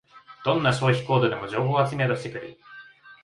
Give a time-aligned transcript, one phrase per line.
[0.43, 2.57] どんな消費行動でも情報を集めようとしてくる